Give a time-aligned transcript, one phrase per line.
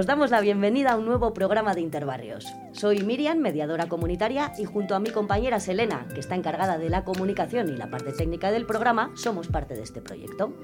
[0.00, 2.46] Os damos la bienvenida a un nuevo programa de Interbarrios.
[2.72, 7.04] Soy Miriam, mediadora comunitaria, y junto a mi compañera Selena, que está encargada de la
[7.04, 10.54] comunicación y la parte técnica del programa, somos parte de este proyecto.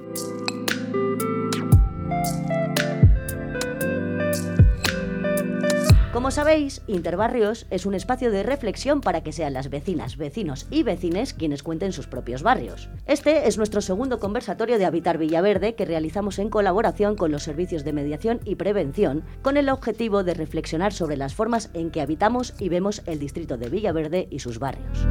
[6.16, 10.83] Como sabéis, Interbarrios es un espacio de reflexión para que sean las vecinas, vecinos y
[10.83, 12.88] vecines quienes cuenten sus propios barrios.
[13.07, 17.84] Este es nuestro segundo conversatorio de Habitar Villaverde que realizamos en colaboración con los servicios
[17.84, 22.55] de mediación y prevención con el objetivo de reflexionar sobre las formas en que habitamos
[22.59, 25.07] y vemos el distrito de Villaverde y sus barrios.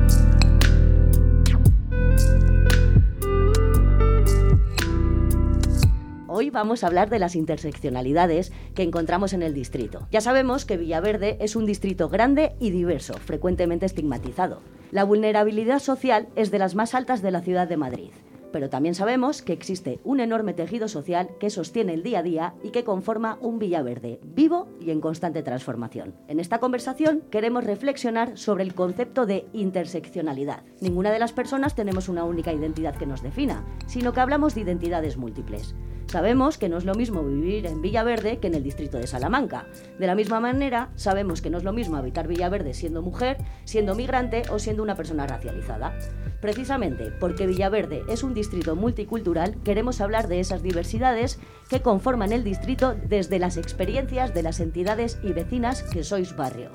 [6.38, 10.05] Hoy vamos a hablar de las interseccionalidades que encontramos en el distrito.
[10.12, 14.60] Ya sabemos que Villaverde es un distrito grande y diverso, frecuentemente estigmatizado.
[14.91, 18.12] La vulnerabilidad social es de las más altas de la ciudad de Madrid
[18.55, 22.54] pero también sabemos que existe un enorme tejido social que sostiene el día a día
[22.63, 26.15] y que conforma un Villaverde vivo y en constante transformación.
[26.29, 30.63] En esta conversación queremos reflexionar sobre el concepto de interseccionalidad.
[30.79, 34.62] Ninguna de las personas tenemos una única identidad que nos defina, sino que hablamos de
[34.62, 35.76] identidades múltiples.
[36.07, 39.67] Sabemos que no es lo mismo vivir en Villaverde que en el distrito de Salamanca.
[39.99, 43.95] De la misma manera, sabemos que no es lo mismo habitar Villaverde siendo mujer, siendo
[43.95, 45.98] migrante o siendo una persona racializada.
[46.41, 51.39] Precisamente porque Villaverde es un distrito multicultural, queremos hablar de esas diversidades
[51.70, 56.70] que conforman el distrito desde las experiencias de las entidades y vecinas que sois barrio.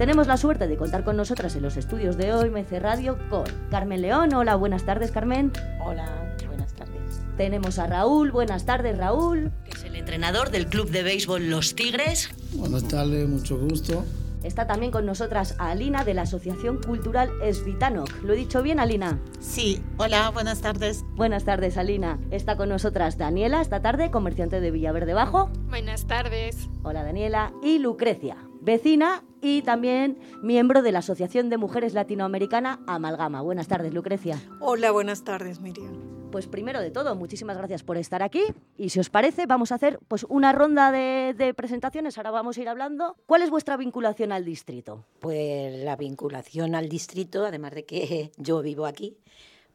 [0.00, 3.44] Tenemos la suerte de contar con nosotras en los estudios de hoy, MC Radio, con
[3.70, 4.32] Carmen León.
[4.32, 5.52] Hola, buenas tardes, Carmen.
[5.84, 7.20] Hola, buenas tardes.
[7.36, 8.30] Tenemos a Raúl.
[8.30, 12.30] Buenas tardes, Raúl, que es el entrenador del club de béisbol Los Tigres.
[12.54, 14.06] Buenas tardes, mucho gusto.
[14.42, 18.22] Está también con nosotras Alina de la Asociación Cultural Esvitanok.
[18.22, 19.20] ¿Lo he dicho bien, Alina?
[19.38, 21.04] Sí, hola, buenas tardes.
[21.14, 22.18] Buenas tardes, Alina.
[22.30, 25.50] Está con nosotras Daniela esta tarde, comerciante de Villaverde Bajo.
[25.68, 26.70] Buenas tardes.
[26.84, 27.52] Hola, Daniela.
[27.62, 33.42] Y Lucrecia, vecina y también miembro de la Asociación de Mujeres Latinoamericana Amalgama.
[33.42, 34.38] Buenas tardes, Lucrecia.
[34.60, 36.30] Hola, buenas tardes, Miriam.
[36.30, 38.42] Pues primero de todo, muchísimas gracias por estar aquí
[38.76, 42.56] y si os parece vamos a hacer pues una ronda de, de, presentaciones, ahora vamos
[42.56, 43.16] a ir hablando.
[43.26, 45.04] ¿Cuál es vuestra vinculación al distrito?
[45.18, 49.18] Pues la vinculación al distrito, además de que yo vivo aquí,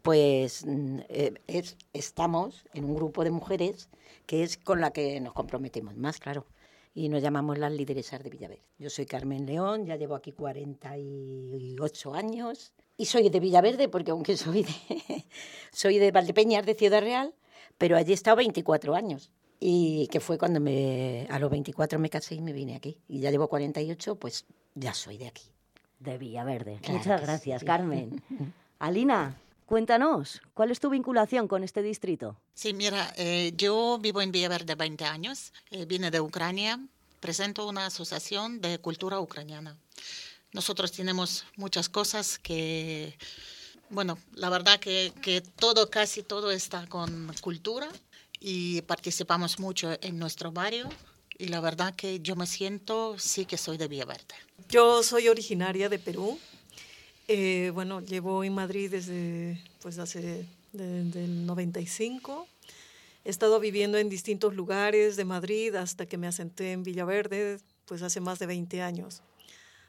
[0.02, 3.90] pues mm, eh, es, estamos en un grupo de mujeres
[4.26, 6.46] que es con la que nos comprometemos más, claro
[6.96, 8.64] y nos llamamos las lideresas de Villaverde.
[8.80, 14.38] Yo soy Carmen León, ya llevo aquí 48 años y soy de Villaverde porque aunque
[14.38, 15.26] soy de,
[15.72, 17.36] soy de Valdepeñas, de Ciudad Real,
[17.78, 19.30] pero allí he estado 24 años
[19.60, 22.98] y que fue cuando me, a los 24 me casé y me vine aquí.
[23.10, 25.44] Y ya llevo 48, pues ya soy de aquí.
[26.00, 26.80] De Villaverde.
[26.90, 28.24] Muchas gracias, Carmen.
[28.80, 32.38] Alina, Cuéntanos, ¿cuál es tu vinculación con este distrito?
[32.54, 36.80] Sí, mira, eh, yo vivo en Villaverde 20 años, eh, vine de Ucrania,
[37.20, 39.76] presento una asociación de cultura ucraniana.
[40.54, 43.18] Nosotros tenemos muchas cosas que,
[43.90, 47.90] bueno, la verdad que, que todo, casi todo está con cultura
[48.40, 50.88] y participamos mucho en nuestro barrio
[51.40, 54.36] y la verdad que yo me siento, sí que soy de Villaverde.
[54.70, 56.40] Yo soy originaria de Perú,
[57.28, 62.48] eh, bueno, llevo en Madrid desde pues hace del 95.
[63.24, 68.04] He estado viviendo en distintos lugares de Madrid hasta que me asenté en Villaverde, pues
[68.04, 69.24] hace más de 20 años.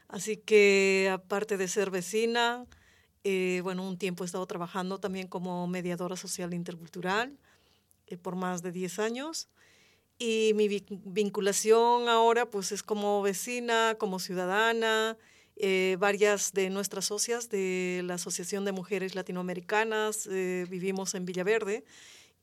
[0.08, 2.64] Así que aparte de ser vecina,
[3.24, 7.36] eh, bueno, un tiempo he estado trabajando también como mediadora social intercultural
[8.06, 9.48] eh, por más de 10 años.
[10.18, 10.68] Y mi
[11.04, 15.18] vinculación ahora pues es como vecina, como ciudadana,
[15.56, 21.84] eh, varias de nuestras socias de la Asociación de Mujeres Latinoamericanas eh, vivimos en Villaverde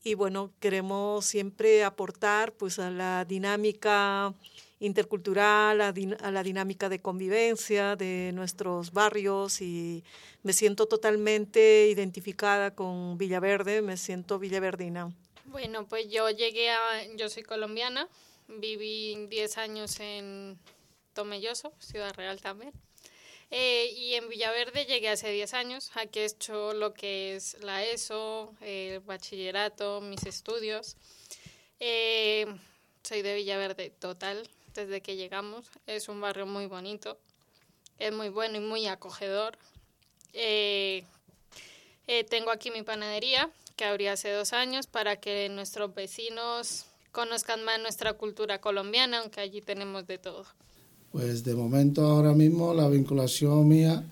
[0.04, 4.34] y bueno, queremos siempre aportar pues a la dinámica
[4.80, 10.04] intercultural, a, a, la dinámica de convivencia de nuestros barrios y
[10.42, 15.16] me siento totalmente identificada con Villaverde, me siento villaverdina.
[15.46, 16.80] Bueno, pues yo llegué a,
[17.16, 18.10] yo soy colombiana,
[18.48, 20.58] viví 10 años en
[21.14, 22.74] Tomelloso, Ciudad Real también.
[23.56, 25.92] Eh, y en Villaverde llegué hace 10 años.
[25.94, 30.98] Aquí he hecho lo que es la ESO, el bachillerato, mis estudios.
[31.80, 32.48] Eh,
[33.04, 35.68] soy de Villaverde total desde que llegamos.
[35.86, 37.20] Es un barrio muy bonito,
[38.00, 39.56] es muy bueno y muy acogedor.
[40.34, 41.06] Eh,
[42.32, 47.80] tengo aquí mi panadería que abrí hace dos años para que nuestros vecinos conozcan más
[47.80, 50.48] nuestra cultura colombiana, aunque allí tenemos de todo.
[51.14, 54.04] Pues de momento ahora mismo la vinculación mía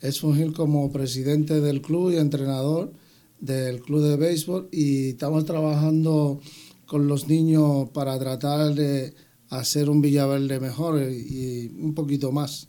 [0.00, 2.92] es fungir como presidente del club y entrenador
[3.38, 6.40] del club de béisbol y estamos trabajando
[6.84, 9.14] con los niños para tratar de
[9.50, 12.67] hacer un Villaverde mejor y un poquito más.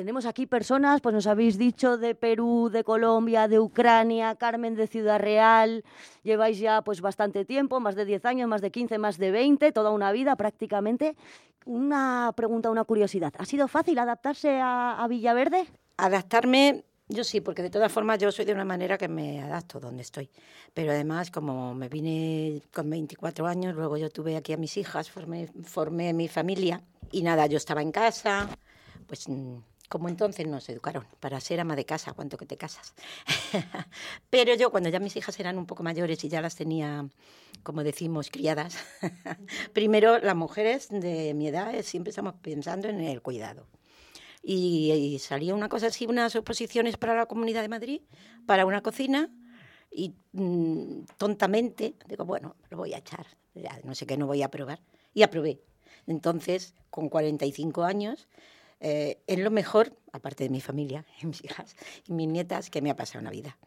[0.00, 4.86] Tenemos aquí personas, pues nos habéis dicho de Perú, de Colombia, de Ucrania, Carmen de
[4.86, 5.84] Ciudad Real.
[6.22, 9.72] Lleváis ya pues bastante tiempo, más de 10 años, más de 15, más de 20,
[9.72, 11.16] toda una vida prácticamente.
[11.66, 13.34] Una pregunta, una curiosidad.
[13.36, 15.66] ¿Ha sido fácil adaptarse a, a Villaverde?
[15.98, 19.80] Adaptarme yo sí, porque de todas formas yo soy de una manera que me adapto
[19.80, 20.30] donde estoy.
[20.72, 25.10] Pero además, como me vine con 24 años, luego yo tuve aquí a mis hijas,
[25.10, 26.82] formé, formé mi familia
[27.12, 28.48] y nada, yo estaba en casa,
[29.06, 29.56] pues mm,
[29.90, 32.94] como entonces nos educaron para ser ama de casa, cuanto que te casas.
[34.30, 37.08] Pero yo cuando ya mis hijas eran un poco mayores y ya las tenía,
[37.64, 38.78] como decimos, criadas,
[39.72, 43.66] primero las mujeres de mi edad eh, siempre estamos pensando en el cuidado.
[44.44, 48.00] Y, salió una cosa así, unas oposiciones para la Comunidad de Madrid,
[48.46, 49.28] para una cocina,
[49.90, 53.26] y mm, tontamente digo, bueno, lo voy a echar,
[53.82, 54.80] no sé qué, no voy a probar.
[55.12, 55.60] Y aprobé.
[56.06, 58.28] Entonces, con 45 años,
[58.80, 62.90] eh, es lo mejor, aparte de mi familia, mis hijas y mis nietas, que me
[62.90, 63.58] ha pasado en la vida.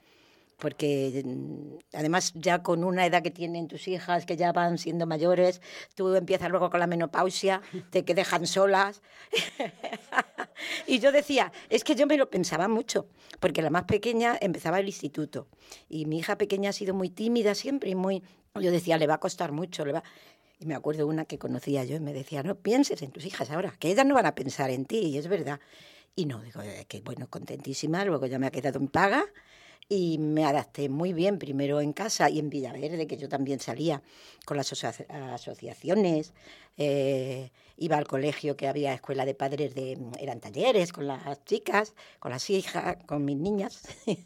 [0.57, 5.05] Porque mm, además ya con una edad que tienen tus hijas, que ya van siendo
[5.05, 5.61] mayores,
[5.95, 9.01] tú empiezas luego con la menopausia, te que dejan solas.
[10.87, 13.07] y yo decía, es que yo me lo pensaba mucho,
[13.39, 15.47] porque la más pequeña empezaba el instituto
[15.89, 18.23] y mi hija pequeña ha sido muy tímida siempre y muy...
[18.55, 20.03] Yo decía, le va a costar mucho, le va...
[20.59, 23.51] Y me acuerdo una que conocía yo y me decía, no pienses en tus hijas
[23.51, 25.59] ahora, que ellas no van a pensar en ti, y es verdad.
[26.15, 29.25] Y no, digo, eh, que bueno, contentísima, luego ya me ha quedado en paga
[29.89, 34.01] y me adapté muy bien, primero en casa y en Villaverde, que yo también salía
[34.45, 34.71] con las
[35.09, 36.33] asociaciones,
[36.77, 41.93] eh, iba al colegio que había escuela de padres, de eran talleres con las chicas,
[42.19, 43.83] con las hijas, con mis niñas.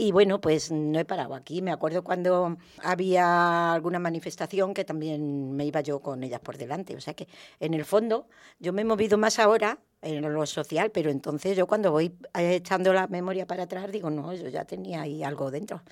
[0.00, 1.60] Y bueno, pues no he parado aquí.
[1.60, 6.96] Me acuerdo cuando había alguna manifestación que también me iba yo con ellas por delante.
[6.96, 7.28] O sea que
[7.60, 8.26] en el fondo
[8.58, 12.94] yo me he movido más ahora en lo social, pero entonces yo cuando voy echando
[12.94, 15.82] la memoria para atrás digo, no, yo ya tenía ahí algo dentro.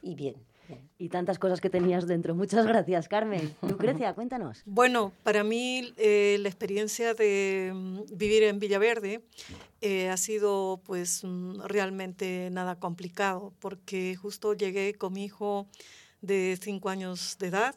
[0.00, 0.36] Y bien.
[0.98, 2.34] Y tantas cosas que tenías dentro.
[2.34, 3.54] Muchas gracias, Carmen.
[3.62, 4.62] Lucrecia, cuéntanos.
[4.66, 9.22] Bueno, para mí eh, la experiencia de mm, vivir en Villaverde
[9.80, 15.66] eh, ha sido pues mm, realmente nada complicado, porque justo llegué con mi hijo
[16.20, 17.74] de cinco años de edad.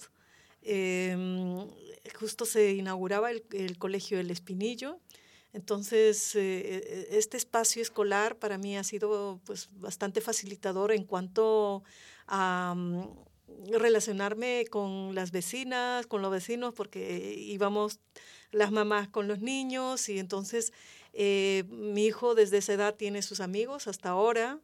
[0.62, 1.68] Em,
[2.20, 5.00] justo se inauguraba el, Colegio El Espinillo.
[5.54, 11.84] Entonces, eh, este espacio escolar para mí ha sido pues, bastante facilitador en cuanto
[12.36, 13.04] a mm,
[13.74, 18.00] relacionarme con las vecinas, con los vecinos, porque íbamos
[18.52, 20.74] las mamás con los niños y entonces
[21.14, 24.60] eh, mi hijo desde esa edad tiene sus amigos hasta ahora.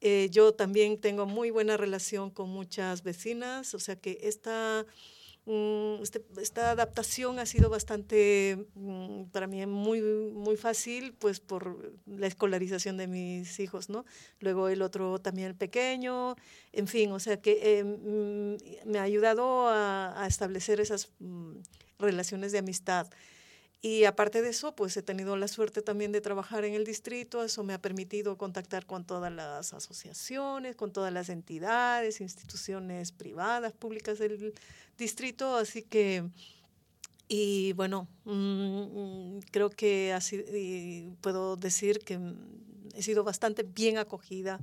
[0.00, 4.84] Eh, yo también tengo muy buena relación con muchas vecinas, o sea que esta
[5.46, 12.26] este, esta adaptación ha sido bastante, mm, para mí, muy, muy fácil, pues por la
[12.26, 14.04] escolarización de mis hijos, ¿no?
[14.40, 16.36] Luego el otro también el pequeño,
[16.72, 21.10] en fin, o sea que eh, mm, me ha ayudado a establecer esas
[21.98, 23.06] relaciones de amistad.
[23.84, 27.44] Y aparte de eso, pues he tenido la suerte también de trabajar en el distrito,
[27.44, 33.74] eso me ha permitido contactar con todas las asociaciones, con todas las entidades, instituciones privadas,
[33.74, 34.54] públicas del
[34.96, 36.24] distrito, así que,
[37.28, 42.18] y bueno, mm, creo que así, puedo decir que
[42.94, 44.60] he sido bastante bien acogida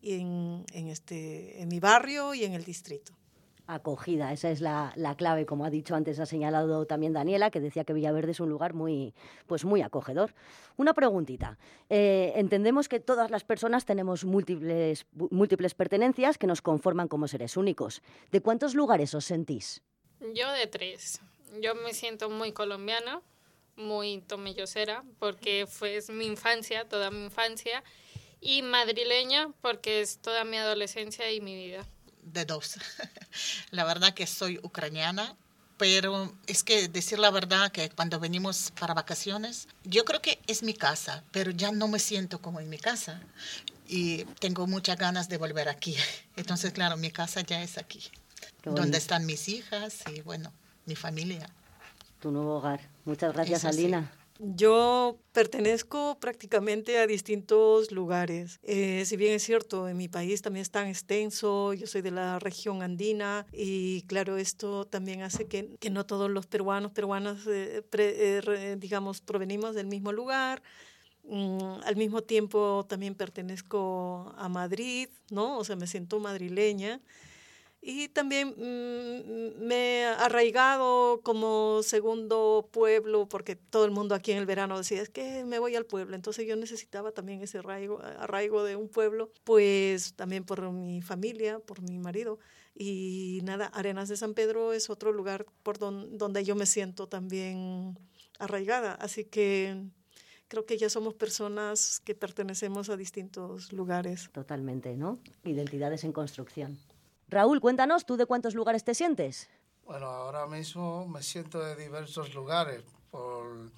[0.00, 3.19] en, en, este, en mi barrio y en el distrito
[3.66, 4.32] acogida.
[4.32, 7.92] Esa es la, clave, como ha dicho antes, ha señalado también Daniela, que decía que
[7.92, 9.14] Villaverde es un lugar muy,
[9.46, 10.34] pues muy acogedor.
[10.76, 11.58] Una preguntita.
[11.88, 17.56] Eh, entendemos que todas las personas tenemos múltiples, múltiples pertenencias que nos conforman como seres
[17.56, 18.02] únicos.
[18.30, 19.82] ¿De cuántos lugares os sentís?
[20.34, 21.20] Yo de tres.
[21.60, 23.22] Yo me siento muy colombiana,
[23.76, 27.82] muy tomellosera, porque fue mi infancia, toda mi infancia,
[28.40, 31.86] y madrileña, porque es toda mi adolescencia y mi vida
[32.22, 32.76] de dos.
[33.70, 35.36] la verdad que soy ucraniana,
[35.76, 40.62] pero es que decir la verdad que cuando venimos para vacaciones, yo creo que es
[40.62, 43.20] mi casa, pero ya no me siento como en mi casa
[43.88, 45.96] y tengo muchas ganas de volver aquí.
[46.36, 48.02] Entonces, claro, mi casa ya es aquí,
[48.62, 50.52] donde están mis hijas y bueno,
[50.86, 51.48] mi familia.
[52.20, 52.80] Tu nuevo hogar.
[53.06, 54.12] Muchas gracias, Alina.
[54.42, 58.58] Yo pertenezco prácticamente a distintos lugares.
[58.62, 62.10] Eh, si bien es cierto, en mi país también es tan extenso, yo soy de
[62.10, 67.46] la región andina y claro, esto también hace que, que no todos los peruanos, peruanas,
[67.48, 70.62] eh, eh, digamos, provenimos del mismo lugar.
[71.24, 75.58] Mm, al mismo tiempo también pertenezco a Madrid, ¿no?
[75.58, 77.02] O sea, me siento madrileña.
[77.82, 84.38] Y también mm, me he arraigado como segundo pueblo, porque todo el mundo aquí en
[84.38, 86.14] el verano decía, es que me voy al pueblo.
[86.14, 91.58] Entonces yo necesitaba también ese arraigo, arraigo de un pueblo, pues también por mi familia,
[91.58, 92.38] por mi marido.
[92.74, 97.98] Y nada, Arenas de San Pedro es otro lugar por donde yo me siento también
[98.38, 98.94] arraigada.
[98.94, 99.84] Así que
[100.48, 104.28] creo que ya somos personas que pertenecemos a distintos lugares.
[104.32, 105.18] Totalmente, ¿no?
[105.44, 106.78] Identidades en construcción.
[107.30, 109.48] Raúl, cuéntanos, ¿tú de cuántos lugares te sientes?
[109.84, 112.82] Bueno, ahora mismo me siento de diversos lugares
[113.12, 113.70] por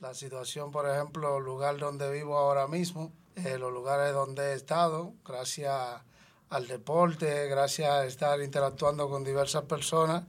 [0.00, 4.54] la situación, por ejemplo, el lugar donde vivo ahora mismo, eh, los lugares donde he
[4.54, 6.02] estado, gracias
[6.50, 10.24] al deporte, gracias a estar interactuando con diversas personas,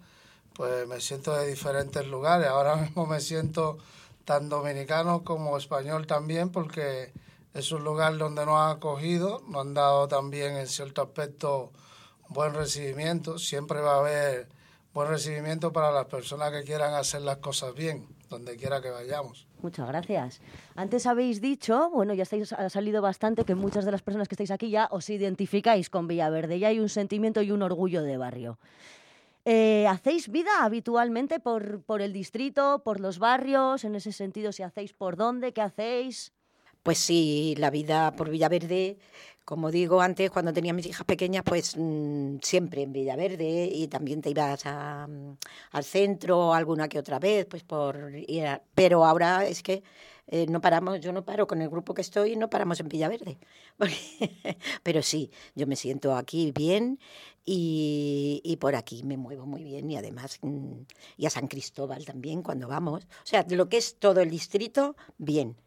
[0.54, 2.48] pues me siento de diferentes lugares.
[2.48, 3.80] Ahora mismo me siento
[4.24, 7.12] tan dominicano como español también, porque
[7.54, 11.74] es un lugar donde nos han acogido, nos han dado también en cierto aspecto
[12.34, 14.48] buen recibimiento, siempre va a haber
[14.94, 19.48] buen recibimiento para las personas que quieran hacer las cosas bien, donde quiera que vayamos.
[19.62, 20.42] Muchas gracias.
[20.76, 24.36] Antes habéis dicho, bueno, ya estáis, ha salido bastante que muchas de las personas que
[24.36, 28.18] estáis aquí ya os identificáis con Villaverde, ya hay un sentimiento y un orgullo de
[28.18, 28.60] barrio.
[29.44, 33.84] Eh, ¿Hacéis vida habitualmente por, por el distrito, por los barrios?
[33.84, 36.32] En ese sentido, si hacéis por dónde, qué hacéis.
[36.84, 38.98] Pues sí, la vida por Villaverde,
[39.46, 44.22] como digo antes, cuando tenía mis hijas pequeñas, pues mm, siempre en Villaverde y también
[44.22, 45.34] te ibas mm,
[45.72, 49.84] al centro alguna que otra vez, pues por ir pero ahora es que
[50.28, 53.38] eh, no paramos, yo no paro con el grupo que estoy, no paramos en Villaverde.
[54.84, 57.00] pero sí, yo me siento aquí bien
[57.46, 60.82] y, y, por aquí me muevo muy bien y además mm,
[61.18, 63.04] y a San Cristóbal también cuando vamos.
[63.04, 65.58] O sea, lo que es todo el distrito, bien.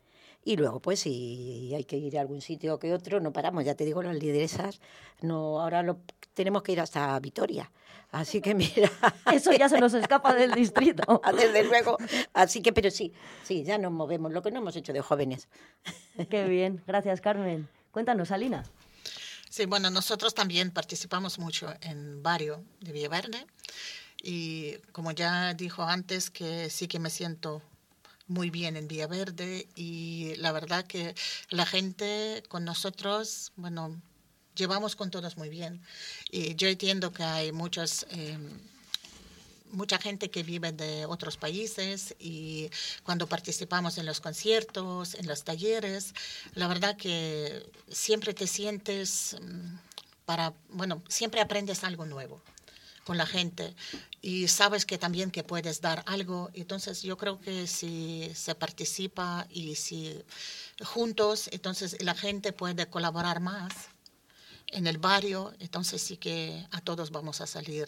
[0.45, 3.65] Y luego, pues, si hay que ir a algún sitio que otro, no paramos.
[3.65, 4.81] Ya te digo, las lideresas,
[5.23, 6.01] no, ahora lo,
[6.35, 7.71] tenemos que ir hasta Vitoria.
[8.11, 8.91] Así que mira.
[9.33, 11.23] Eso ya se nos escapa del distrito.
[11.37, 11.97] Desde luego.
[12.33, 15.49] Así que, pero sí, sí, ya nos movemos, lo que no hemos hecho de jóvenes.
[16.31, 16.83] Qué bien.
[16.87, 17.69] Gracias, Carmen.
[17.91, 18.65] Cuéntanos, Alina.
[19.49, 23.47] Sí, bueno, nosotros también participamos mucho en Barrio de Villaverde.
[24.23, 27.63] Y como ya dijo antes, que sí que me siento
[28.27, 31.15] muy bien en Villaverde y la verdad que
[31.51, 34.01] la gente con nosotros, bueno,
[34.55, 35.83] llevamos con todos muy bien.
[36.31, 38.07] Y yo entiendo que hay muchos...
[38.11, 38.61] Em,
[39.75, 42.71] mucha gente que vive de otros países y
[43.03, 46.15] cuando participamos en los conciertos, en los talleres,
[46.55, 49.77] la verdad que siempre te sientes mm,
[50.27, 52.41] para, bueno, siempre aprendes algo nuevo
[53.05, 53.75] con la gente
[54.23, 56.51] y sabes que también que puedes dar algo.
[56.55, 60.23] Entonces yo creo que si se participa y si
[60.83, 63.75] juntos, entonces la gente puede colaborar más
[64.69, 67.87] en el barrio, entonces sí que a todos vamos a salir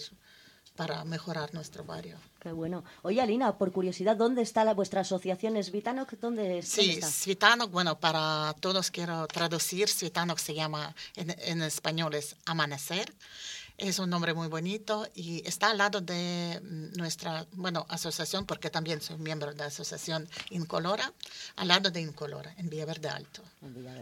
[0.76, 2.18] para mejorar nuestro barrio.
[2.38, 2.85] Qué bueno.
[3.02, 6.06] Oye, Alina, por curiosidad, ¿dónde está la, vuestra asociación Svitano?
[6.20, 12.37] ¿Dónde, sí, Svitano, bueno, para todos quiero traducir, Svitano se llama, en, en español es
[12.44, 13.12] Amanecer.
[13.78, 18.71] Es un nombre muy bonito y está al lado de mm, nuestra, bueno, asociación, porque
[18.71, 21.12] también soy miembro de la asociación Incolora,
[21.56, 23.42] al lado de Incolora, en Villaverde Alto.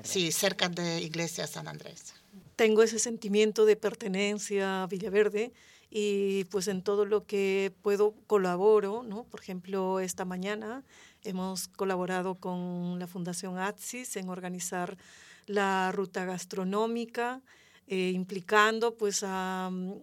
[0.04, 2.14] Sí, cerca de Iglesia San Andrés.
[2.54, 5.52] Tengo ese sentimiento de pertenencia a Villaverde
[5.90, 9.24] y pues en todo lo que puedo colaboro, ¿no?
[9.24, 10.84] Por ejemplo, esta mañana
[11.24, 14.96] hemos colaborado con la Fundación ATSIS en organizar
[15.46, 17.42] la ruta gastronómica
[17.86, 19.94] eh, implicando pues a, mm,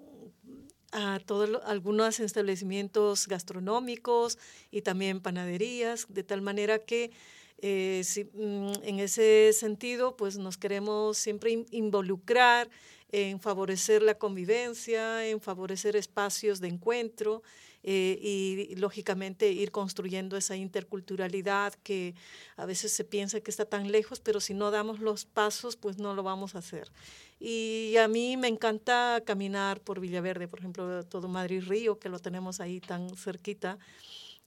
[1.25, 4.37] todos algunos establecimientos gastronómicos
[4.71, 7.11] y también panaderías, de tal manera que
[7.59, 12.69] eh, mm, en ese sentido pues nos queremos siempre involucrar
[13.11, 17.43] en favorecer la convivencia, en favorecer espacios de encuentro
[17.83, 22.13] eh, y, lógicamente ir construyendo esa interculturalidad que
[22.55, 25.97] a veces se piensa que está tan lejos, pero si no damos los pasos, pues
[25.97, 26.91] no lo vamos a hacer.
[27.39, 32.19] Y a mí me encanta caminar por Villaverde, por ejemplo, todo Madrid Río, que lo
[32.19, 33.79] tenemos ahí tan cerquita.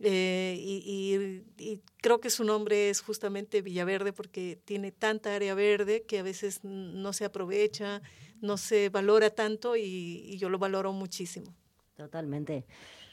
[0.01, 6.03] Eh, y, y, creo que su nombre es justamente Villaverde porque tiene tanta área verde
[6.03, 8.03] que a veces no se aprovecha,
[8.41, 11.55] no se valora tanto y yo lo valoro muchísimo.
[11.97, 12.65] Totalmente.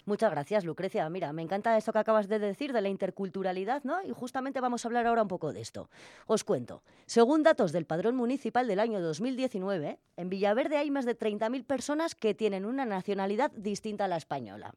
[0.05, 1.07] Muchas gracias, Lucrecia.
[1.09, 4.01] Mira, me encanta esto que acabas de decir de la interculturalidad, ¿no?
[4.03, 5.89] Y justamente vamos a hablar ahora un poco de esto.
[6.25, 6.81] Os cuento.
[7.05, 12.15] Según datos del Padrón Municipal del año 2019, en Villaverde hay más de 30.000 personas
[12.15, 14.73] que tienen una nacionalidad distinta a la española.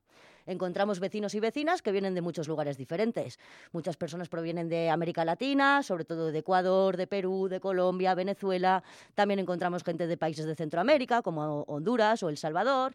[0.47, 3.39] Encontramos vecinos y vecinas que vienen de muchos lugares diferentes.
[3.73, 8.83] Muchas personas provienen de América Latina, sobre todo de Ecuador, de Perú, de Colombia, Venezuela.
[9.15, 12.95] También encontramos gente de países de Centroamérica, como Honduras o El Salvador.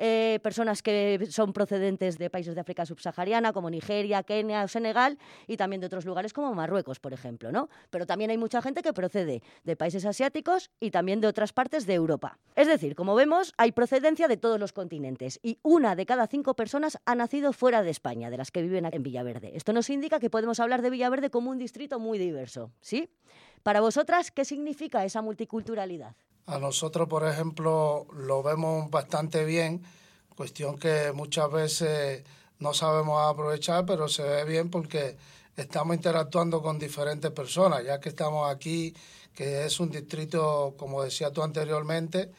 [0.00, 5.18] Eh, personas que son procedentes de países de África subsahariana, como Nigeria, Kenia o Senegal,
[5.46, 7.50] y también de otros lugares como Marruecos, por ejemplo.
[7.50, 7.68] ¿no?
[7.90, 11.86] Pero también hay mucha gente que procede de países asiáticos y también de otras partes
[11.86, 12.38] de Europa.
[12.54, 16.54] Es decir, como vemos, hay procedencia de todos los continentes y una de cada cinco
[16.54, 19.56] personas ha nacido fuera de España, de las que viven en Villaverde.
[19.56, 23.10] Esto nos indica que podemos hablar de Villaverde como un distrito muy diverso, ¿sí?
[23.62, 26.14] Para vosotras, ¿qué significa esa multiculturalidad?
[26.46, 29.82] A nosotros, por ejemplo, lo vemos bastante bien,
[30.34, 32.24] cuestión que muchas veces
[32.58, 35.16] no sabemos aprovechar, pero se ve bien porque
[35.56, 38.94] estamos interactuando con diferentes personas, ya que estamos aquí,
[39.34, 42.30] que es un distrito, como decía tú anteriormente,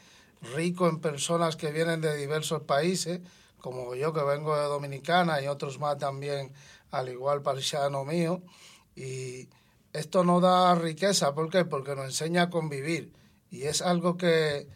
[0.54, 3.20] rico en personas que vienen de diversos países,
[3.60, 6.52] como yo que vengo de Dominicana y otros más también,
[6.90, 8.42] al igual parciano mío.
[8.96, 9.48] Y
[9.92, 11.64] esto nos da riqueza, ¿por qué?
[11.64, 13.12] Porque nos enseña a convivir.
[13.50, 14.68] Y es algo que,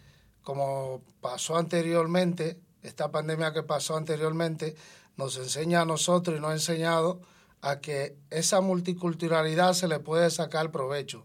[0.42, 4.76] como pasó anteriormente, esta pandemia que pasó anteriormente,
[5.16, 7.20] nos enseña a nosotros y nos ha enseñado
[7.60, 11.24] a que esa multiculturalidad se le puede sacar provecho.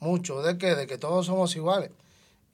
[0.00, 0.42] Mucho.
[0.42, 0.74] ¿De qué?
[0.74, 1.90] De que todos somos iguales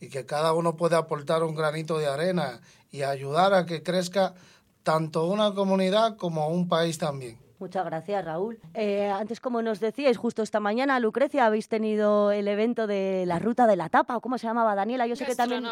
[0.01, 4.35] y que cada uno puede aportar un granito de arena y ayudar a que crezca
[4.83, 7.39] tanto una comunidad como un país también.
[7.61, 8.59] Muchas gracias, Raúl.
[8.73, 13.39] Eh, antes, como nos decíais, justo esta mañana, Lucrecia, habéis tenido el evento de la
[13.39, 15.07] ruta de la tapa, o cómo se llamaba, Daniela.
[15.07, 15.63] Yo sé que también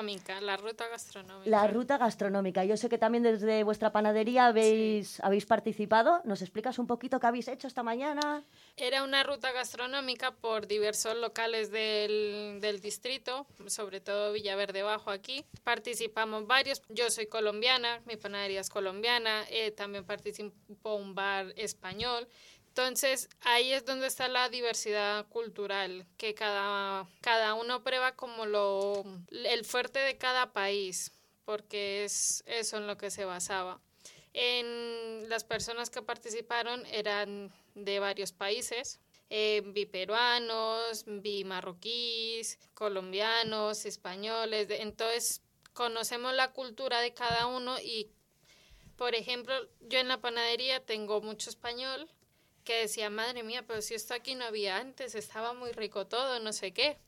[0.43, 1.51] la ruta gastronómica.
[1.51, 2.65] La ruta gastronómica.
[2.67, 6.21] Yo sé que también desde vuestra panadería habéis, habéis participado.
[6.25, 8.43] ¿Nos explicas un poquito qué habéis hecho esta mañana?
[8.77, 15.43] Era una ruta gastronómica por diversos locales del, del distrito, sobre todo Villaverde Bajo aquí.
[15.65, 16.83] Participamos varios.
[16.91, 19.45] Yo soy colombiana, mi panadería es colombiana.
[19.49, 22.29] Eh, también participó un bar español español.
[22.69, 29.05] Entonces, ahí es donde está la diversidad cultural, que cada, cada uno prueba como lo,
[29.31, 31.13] el fuerte de cada país,
[31.45, 33.81] porque es eso en lo que se basaba.
[34.33, 43.87] En las personas que participaron eran de varios países, eh, vi peruanos, vi marroquíes, colombianos,
[43.87, 48.11] españoles, entonces conocemos la cultura de cada uno y
[48.99, 49.55] por ejemplo,
[49.89, 52.11] yo en la panadería tengo mucho español
[52.65, 56.41] que decía, madre mía, pero si esto aquí no había antes, estaba muy rico todo,
[56.41, 56.99] no sé qué.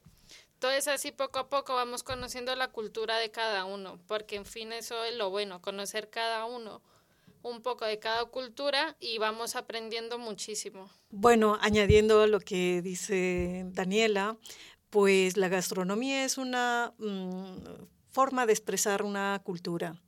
[0.54, 4.72] Entonces así poco a poco vamos conociendo la cultura de cada uno, porque en fin
[4.72, 6.80] eso es lo bueno, conocer cada uno
[7.42, 10.90] un poco de cada cultura y vamos aprendiendo muchísimo.
[11.10, 14.36] Bueno, añadiendo lo que dice Daniela,
[14.90, 20.00] pues la gastronomía es una mm, forma de expresar una cultura.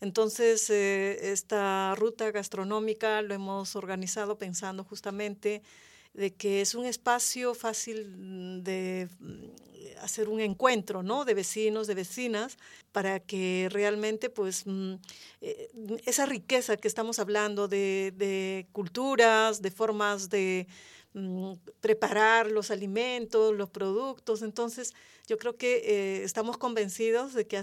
[0.00, 5.62] Entonces, eh, esta ruta gastronómica lo hemos organizado pensando justamente
[6.12, 9.44] de que es un espacio fácil de mm,
[10.02, 11.24] hacer un encuentro, ¿no?
[11.24, 12.56] De vecinos, de vecinas,
[12.92, 14.94] para que realmente, pues, mm,
[15.40, 15.70] eh,
[16.04, 20.66] esa riqueza que estamos hablando de, de culturas, de formas de
[21.18, 24.42] Mm, preparar los alimentos, los productos.
[24.42, 24.92] Entonces,
[25.26, 27.60] yo creo que eh, estamos convencidos de que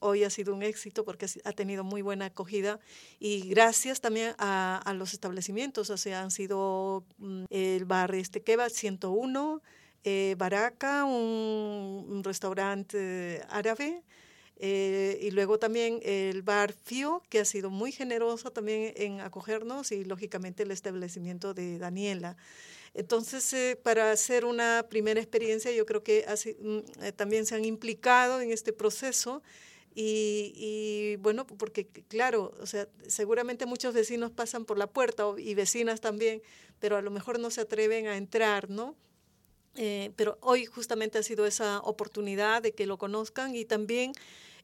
[0.00, 2.78] hoy ha sido un éxito porque ha tenido muy buena acogida
[3.18, 8.70] y gracias también a, los establecimientos, o sea, han sido mm, el bar este Kebab
[8.70, 9.62] 101,
[10.04, 14.02] eh, Baraka, un restaurante árabe,
[14.60, 19.92] eh, y luego también el bar FIO, que ha sido muy generoso también en acogernos
[19.92, 22.36] y lógicamente el establecimiento de Daniela.
[22.94, 26.24] Entonces, eh, para hacer una primera experiencia, yo creo que
[26.60, 29.42] mm, eh, también se han implicado en este proceso.
[30.00, 36.00] Y, bueno, porque claro, o sea, seguramente muchos vecinos pasan por la puerta y vecinas
[36.00, 36.40] también,
[36.78, 38.96] pero a lo mejor no se atreven a entrar, ¿no?
[40.16, 44.12] pero hoy justamente ha sido esa oportunidad de que lo conozcan y también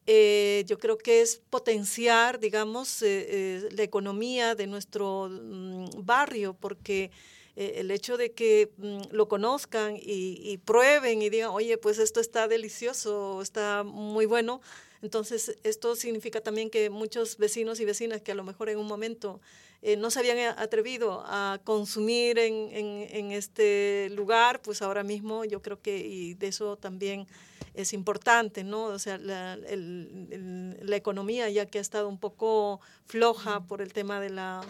[0.07, 6.55] eh, yo creo que es potenciar, digamos, eh, eh, la economía de nuestro mm, barrio,
[6.55, 7.11] porque
[7.57, 12.21] el hecho de que mm, lo conozcan y, y, prueben y digan, oye, pues esto
[12.21, 14.61] está delicioso, está muy bueno,
[15.03, 18.87] entonces esto significa también que muchos vecinos y vecinas que a lo mejor en un
[18.87, 19.41] momento
[19.99, 25.61] no se habían atrevido a consumir en, en, en este lugar, pues ahora mismo yo
[25.61, 27.27] creo que y de eso también
[27.75, 28.85] es importante, ¿no?
[28.85, 34.21] O sea, la, la, economía ya que ha estado un poco floja por el tema
[34.21, 34.63] de la,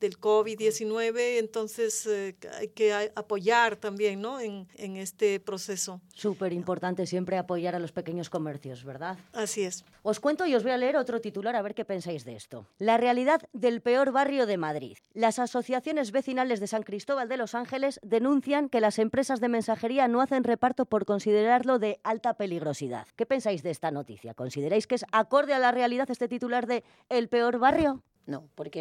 [0.00, 4.40] del COVID-19, entonces eh, hay que apoyar también ¿no?
[4.40, 6.00] en, en este proceso.
[6.14, 9.18] Súper importante siempre apoyar a los pequeños comercios, ¿verdad?
[9.32, 9.84] Así es.
[10.02, 12.66] Os cuento y os voy a leer otro titular a ver qué pensáis de esto.
[12.78, 14.96] La realidad del peor barrio de Madrid.
[15.14, 20.08] Las asociaciones vecinales de San Cristóbal de los Ángeles denuncian que las empresas de mensajería
[20.08, 23.06] no hacen reparto por considerarlo de alta peligrosidad.
[23.16, 24.34] ¿Qué pensáis de esta noticia?
[24.34, 28.02] ¿Consideráis que es acorde a la realidad este titular de el peor barrio?
[28.26, 28.80] No, porque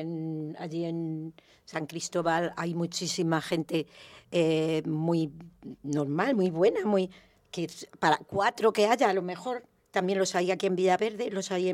[0.58, 1.34] allí en
[1.66, 3.86] San Cristóbal hay muchísima gente
[4.32, 5.32] eh, muy
[5.84, 7.12] normal, muy buena, muy
[7.52, 11.52] que para cuatro que haya a lo mejor también los hay aquí en Villaverde, los
[11.52, 11.74] hay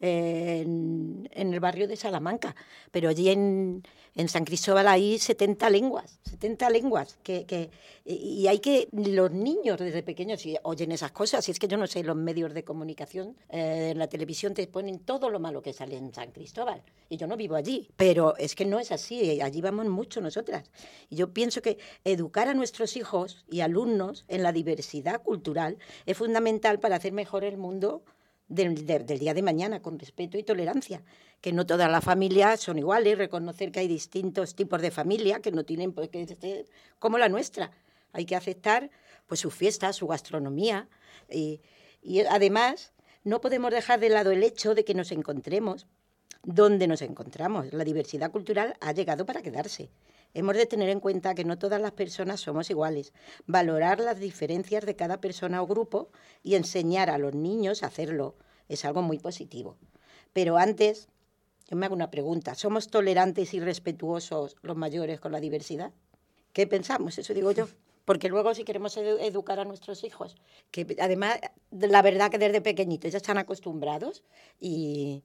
[0.00, 2.54] en, el barrio de Salamanca,
[2.90, 3.82] pero allí en,
[4.28, 7.70] San Cristóbal hay 70 lenguas, 70 lenguas, que,
[8.04, 11.86] y hay que, los niños desde pequeños oyen esas cosas, y es que yo no
[11.86, 15.72] sé, los medios de comunicación eh, en la televisión te ponen todo lo malo que
[15.72, 19.40] sale en San Cristóbal, y yo no vivo allí, pero es que no es así,
[19.40, 20.70] allí vamos mucho nosotras,
[21.10, 26.16] y yo pienso que educar a nuestros hijos y alumnos en la diversidad cultural es
[26.16, 28.02] fundamental para hacer mejor el mundo
[28.48, 31.02] del, día de mañana, con respeto y tolerancia.
[31.40, 35.52] Que no todas las familias son iguales, reconocer que hay distintos tipos de familia que
[35.52, 36.66] no tienen por ser
[36.98, 37.70] como la nuestra.
[38.12, 38.90] Hay que aceptar
[39.26, 40.88] pues su fiesta, su gastronomía.
[41.30, 41.60] Y,
[42.02, 42.92] y además,
[43.24, 45.86] no podemos dejar de lado el hecho de que nos encontremos
[46.42, 47.72] donde nos encontramos.
[47.72, 49.90] La diversidad cultural ha llegado para quedarse.
[50.34, 53.12] Hemos de tener en cuenta que no todas las personas somos iguales,
[53.46, 56.10] valorar las diferencias de cada persona o grupo
[56.42, 58.34] y enseñar a los niños a hacerlo
[58.68, 59.76] es algo muy positivo.
[60.32, 61.08] Pero antes,
[61.68, 65.92] yo me hago una pregunta, ¿somos tolerantes y respetuosos los mayores con la diversidad?
[66.52, 67.16] ¿Qué pensamos?
[67.16, 67.68] Eso digo yo.
[68.04, 70.36] Porque luego si queremos educar a nuestros hijos,
[70.70, 71.38] que además
[71.70, 74.24] la verdad que desde pequeñitos ya están acostumbrados
[74.60, 75.24] y,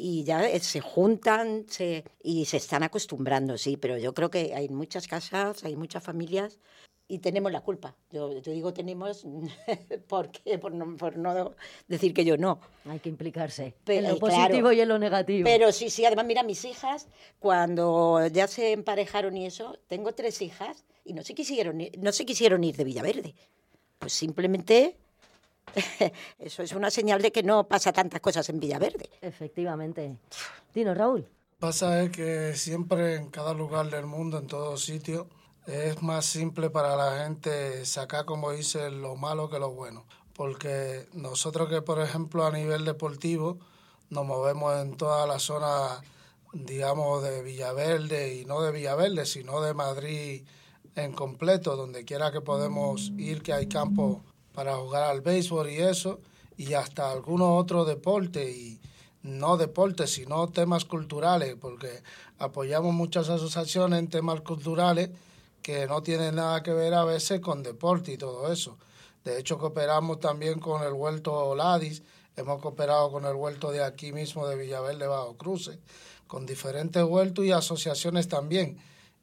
[0.00, 4.54] y ya eh, se juntan se, y se están acostumbrando, sí, pero yo creo que
[4.54, 6.58] hay muchas casas, hay muchas familias
[7.06, 7.94] y tenemos la culpa.
[8.10, 9.26] Yo, yo digo tenemos
[10.08, 11.54] porque por no, por no
[11.86, 12.60] decir que yo no.
[12.88, 15.44] Hay que implicarse en lo positivo y en lo negativo.
[15.44, 17.08] Pero sí, sí, además mira, mis hijas,
[17.38, 22.24] cuando ya se emparejaron y eso, tengo tres hijas y no se quisieron, no se
[22.24, 23.34] quisieron ir de Villaverde.
[23.98, 24.96] Pues simplemente
[26.38, 29.10] eso es una señal de que no pasa tantas cosas en Villaverde.
[29.20, 30.16] Efectivamente.
[30.74, 31.26] Dino, Raúl.
[31.58, 35.28] Pasa es que siempre en cada lugar del mundo, en todo sitio,
[35.66, 40.06] es más simple para la gente sacar, como dice, lo malo que lo bueno.
[40.34, 43.58] Porque nosotros que, por ejemplo, a nivel deportivo,
[44.08, 46.02] nos movemos en toda la zona,
[46.52, 50.44] digamos, de Villaverde, y no de Villaverde, sino de Madrid
[50.96, 54.18] en completo, donde quiera que podemos ir, que hay campos
[54.60, 56.20] para jugar al béisbol y eso,
[56.58, 58.78] y hasta algunos otros deportes, y
[59.22, 62.02] no deportes, sino temas culturales, porque
[62.38, 65.08] apoyamos muchas asociaciones en temas culturales
[65.62, 68.76] que no tienen nada que ver a veces con deporte y todo eso.
[69.24, 72.02] De hecho, cooperamos también con el Huerto Ladis,
[72.36, 75.78] hemos cooperado con el Huerto de aquí mismo de Villaverde Bajo Cruce,
[76.26, 78.76] con diferentes huertos y asociaciones también.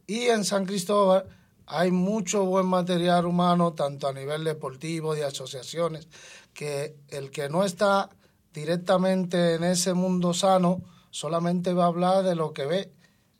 [0.08, 1.26] Y en San Cristóbal
[1.67, 6.08] hay mucho buen material humano, tanto a nivel deportivo, de asociaciones,
[6.53, 8.10] que el que no está
[8.53, 12.91] directamente en ese mundo sano solamente va a hablar de lo que ve.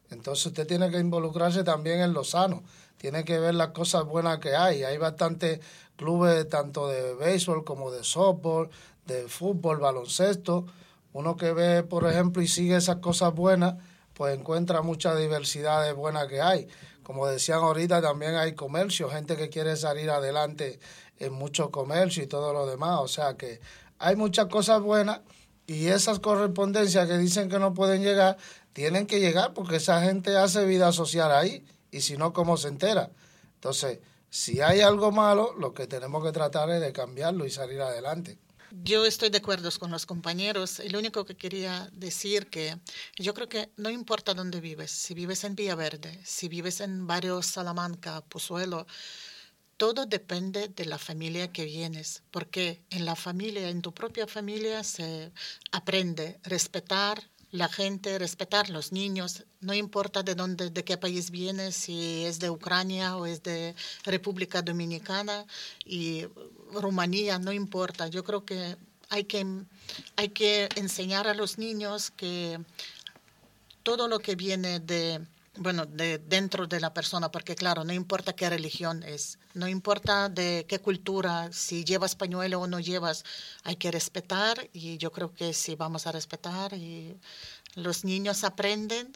[0.10, 2.64] Entonces usted tiene que involucrarse también en lo sano,
[2.98, 4.84] tiene que ver las cosas buenas que hay.
[4.84, 5.62] Hay bastantes
[5.96, 8.70] clubes tanto de béisbol como de softball,
[9.06, 10.66] de fútbol, baloncesto.
[11.14, 13.76] Uno que ve, por ejemplo, y sigue esas cosas buenas,
[14.14, 16.68] pues encuentra mucha diversidad buena que hay.
[17.08, 20.78] Como decían ahorita, también hay comercio, gente que quiere salir adelante
[21.20, 23.00] en mucho comercio y todo lo demás.
[23.00, 23.62] O sea que
[23.98, 25.22] hay muchas cosas buenas
[25.68, 28.36] y esas correspondencias que dicen que no pueden llegar,
[28.74, 32.68] tienen que llegar porque esa gente hace vida social ahí y si no, ¿cómo se
[32.68, 33.10] entera?
[33.54, 37.82] Entonces, si hay algo malo, lo que tenemos que tratar es de cambiarlo y salir
[37.82, 38.38] adelante.
[38.72, 40.80] Yo estoy de acuerdo con los compañeros.
[40.80, 42.78] El único que quería decir que
[43.18, 47.42] yo creo que no importa dónde vives, si vives en Villaverde, si vives en barrio
[47.42, 48.86] Salamanca, Pozuelo,
[49.78, 54.84] todo depende de la familia que vienes, porque en la familia, en tu propia familia,
[54.84, 55.32] se
[55.72, 61.32] aprende a respetar la gente, respetar los niños, no importa de dónde, de qué país
[61.32, 65.46] vienes, si es de Ucrania o es de República Dominicana
[65.86, 66.26] y
[66.74, 68.08] Rumanía, no importa.
[68.08, 68.76] Yo creo que
[69.10, 69.46] hay que,
[70.18, 72.60] hay que enseñar a los niños que
[73.84, 75.22] todo lo que viene de,
[75.60, 80.30] bueno, de dentro de la persona, porque claro, no importa qué religión es, no importa
[80.30, 83.24] de qué cultura, si llevas pañuelo o no llevas,
[83.64, 87.20] hay que respetar y yo creo que si vamos a respetar y
[87.76, 89.12] los niños aprenden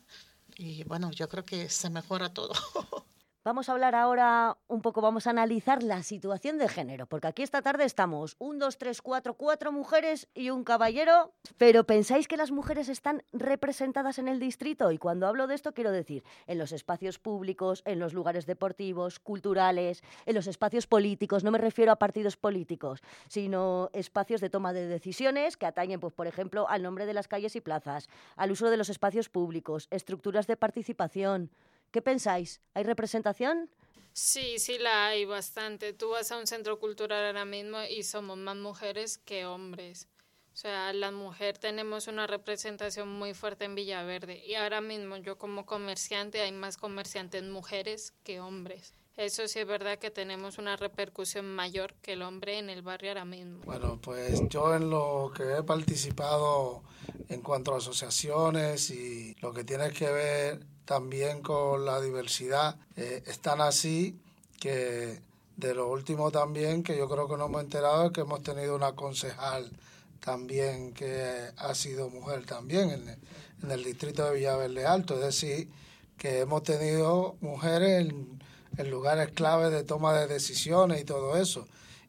[0.58, 2.54] y bueno, yo creo que se mejora todo.
[3.44, 7.42] Vamos a hablar ahora un poco, vamos a analizar la situación de género, porque aquí
[7.42, 12.38] esta tarde estamos un, dos, tres, cuatro, cuatro mujeres y un caballero, pero ¿pensáis que
[12.38, 14.92] las mujeres están representadas en el distrito?
[14.92, 19.18] Y cuando hablo de esto quiero decir en los espacios públicos, en los lugares deportivos,
[19.18, 24.72] culturales, en los espacios políticos, no me refiero a partidos políticos, sino espacios de toma
[24.72, 28.52] de decisiones que atañen, pues, por ejemplo, al nombre de las calles y plazas, al
[28.52, 31.50] uso de los espacios públicos, estructuras de participación.
[31.92, 32.62] ¿Qué pensáis?
[32.74, 33.70] ¿Hay representación?
[34.14, 35.94] Sí, sí la hay bastante.
[35.94, 40.08] Tú vas a un centro cultural ahora mismo y somos más mujeres que hombres.
[40.54, 45.38] O sea, la mujer tenemos una representación muy fuerte en Villaverde y ahora mismo yo
[45.38, 48.94] como comerciante hay más comerciantes mujeres que hombres.
[49.16, 53.12] Eso sí es verdad que tenemos una repercusión mayor que el hombre en el barrio
[53.12, 53.60] ahora mismo.
[53.66, 56.84] Bueno, pues yo en lo que he participado
[57.30, 63.24] en cuanto a asociaciones y lo que tiene que ver también con la diversidad, eh,
[63.26, 64.20] están así
[64.60, 65.22] que
[65.58, 68.76] de lo último también que yo creo que nos hemos enterado es que hemos tenido
[68.76, 69.72] una concejal
[70.20, 75.70] también que ha sido mujer también en, el distrito de Villaverde Alto, es decir,
[76.18, 78.42] que hemos tenido mujeres en,
[78.78, 81.68] en lugares clave de toma de decisiones y todo eso.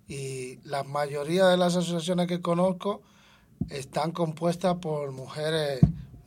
[0.09, 3.03] Y la mayoría de las asociaciones que conozco
[3.71, 5.81] están compuestas por mujeres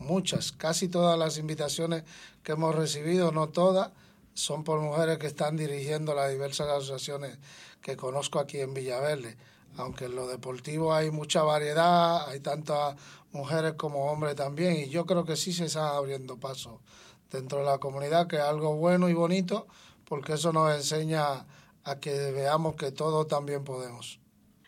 [0.05, 2.03] muchas, casi todas las invitaciones
[2.43, 3.91] que hemos recibido, no todas,
[4.33, 7.37] son por mujeres que están dirigiendo las diversas asociaciones
[7.81, 9.37] que conozco aquí en Villaverde.
[9.77, 12.95] Aunque en lo deportivo hay mucha variedad, hay tantas
[13.31, 16.81] mujeres como hombres también, y yo creo que sí se están abriendo paso
[17.29, 19.67] dentro de la comunidad, que es algo bueno y bonito,
[20.05, 21.45] porque eso nos enseña
[21.83, 24.19] a que veamos que todos también podemos.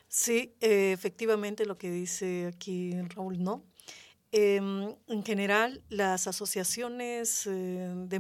[0.10, 3.64] Sí, eh, efectivamente lo que dice aquí Raúl, ¿no?
[4.34, 8.20] Em, en general, las asociaciones eh, de,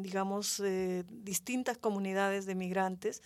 [0.00, 3.22] digamos, eh, distintas comunidades de migrantes,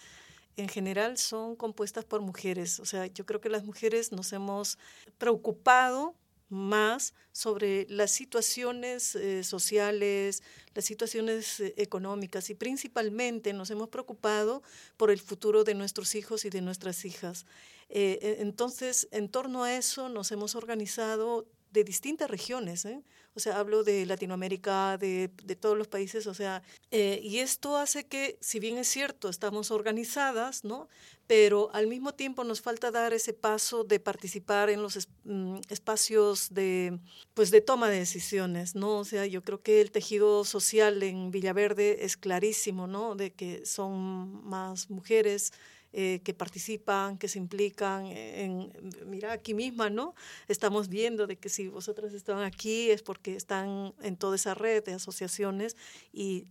[0.56, 2.80] en general son compuestas por mujeres.
[2.80, 4.78] O sea, yo creo que las mujeres nos hemos
[5.18, 6.14] preocupado
[6.48, 10.42] más sobre las situaciones eh, sociales,
[10.74, 14.62] las situaciones económicas y principalmente nos hemos preocupado
[14.96, 17.44] por el futuro de nuestros hijos y de nuestras hijas.
[17.90, 23.02] E, entonces, en torno a eso nos hemos organizado de distintas regiones, ¿eh?
[23.34, 27.76] o sea, hablo de Latinoamérica, de, de todos los países, o sea, eh, y esto
[27.76, 30.88] hace que, si bien es cierto, estamos organizadas, ¿no?
[31.26, 36.54] Pero al mismo tiempo nos falta dar ese paso de participar en los mm, espacios
[36.54, 36.98] de,
[37.34, 39.00] pues, de toma de decisiones, ¿no?
[39.00, 43.16] O sea, yo creo que el tejido social en Villaverde es clarísimo, ¿no?
[43.16, 45.52] De que son más mujeres,
[45.98, 48.70] eh, que participan, que se implican en,
[49.06, 50.14] mira, aquí misma, ¿no?
[50.46, 54.84] Estamos viendo de que si vosotras están aquí es porque están en toda esa red
[54.84, 55.74] de asociaciones
[56.12, 56.44] y,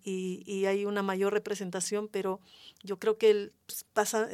[0.65, 2.39] hay una mayor representación, pero
[2.81, 3.53] yo creo que el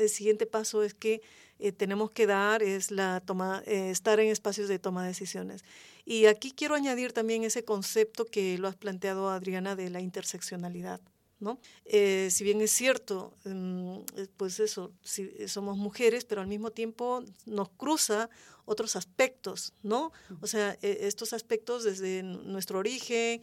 [0.07, 1.21] siguiente paso es que
[1.59, 5.65] eh, tenemos que dar es la toma, eh, estar en espacios de toma de decisiones.
[6.05, 11.01] Y aquí quiero añadir también ese concepto que lo has planteado, Adriana, de la interseccionalidad.
[11.41, 11.59] ¿No?
[11.85, 16.47] Eh, si bien es cierto, mm, eh, pues eso, si eh, somos mujeres, pero al
[16.47, 18.29] mismo tiempo nos cruza
[18.65, 20.13] otros aspectos, ¿no?
[20.39, 23.41] O sea, estos aspectos desde nuestro origen,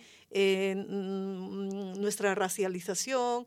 [2.00, 3.44] nuestra racialización,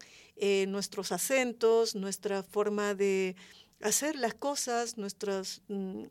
[0.68, 3.36] nuestros acentos, nuestra forma de
[3.82, 6.04] hacer las cosas, nuestras mm,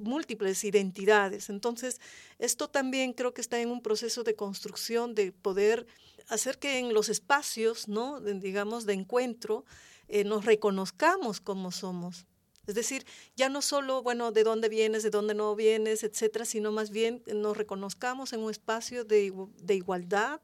[0.00, 1.48] múltiples identidades.
[1.48, 2.00] Entonces,
[2.38, 5.86] esto también creo que está en un proceso de construcción de poder
[6.28, 8.20] hacer que en los espacios, ¿no?
[8.20, 9.64] digamos, de encuentro,
[10.08, 12.26] eh, nos reconozcamos como somos.
[12.66, 13.04] Es decir,
[13.34, 17.22] ya no solo, bueno, de dónde vienes, de dónde no vienes, etcétera, sino más bien
[17.34, 20.40] nos reconozcamos en un espacio de, de igualdad,